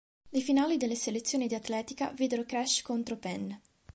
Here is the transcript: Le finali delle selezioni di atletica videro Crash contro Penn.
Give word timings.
Le 0.31 0.39
finali 0.39 0.77
delle 0.77 0.95
selezioni 0.95 1.45
di 1.45 1.53
atletica 1.53 2.09
videro 2.15 2.43
Crash 2.43 2.81
contro 2.81 3.17
Penn. 3.17 3.51